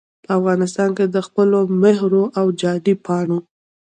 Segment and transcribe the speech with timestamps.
[0.25, 3.37] په افغانستان کې دخپلو مهرو او جعلي پاڼو